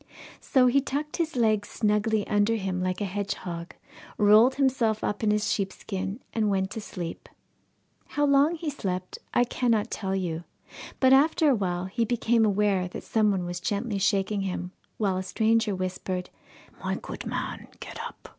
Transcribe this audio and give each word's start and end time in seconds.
So 0.39 0.65
he 0.65 0.81
tucked 0.81 1.17
his 1.17 1.35
legs 1.35 1.69
snugly 1.69 2.25
under 2.27 2.55
him 2.55 2.81
like 2.81 3.01
a 3.01 3.05
hedgehog, 3.05 3.75
rolled 4.17 4.55
himself 4.55 5.03
up 5.03 5.21
in 5.23 5.29
his 5.29 5.53
sheepskin, 5.53 6.19
and 6.33 6.49
went 6.49 6.71
to 6.71 6.81
sleep. 6.81 7.29
How 8.07 8.25
long 8.25 8.55
he 8.55 8.71
slept, 8.71 9.19
I 9.31 9.43
cannot 9.43 9.91
tell 9.91 10.15
you, 10.15 10.43
but 10.99 11.13
after 11.13 11.51
awhile 11.51 11.85
he 11.85 12.03
became 12.03 12.45
aware 12.45 12.87
that 12.87 13.03
some 13.03 13.29
one 13.29 13.45
was 13.45 13.59
gently 13.59 13.99
shaking 13.99 14.41
him, 14.41 14.71
while 14.97 15.17
a 15.17 15.21
stranger 15.21 15.75
whispered, 15.75 16.31
'My 16.83 16.95
good 16.95 17.27
man, 17.27 17.67
get 17.79 18.01
up! 18.01 18.27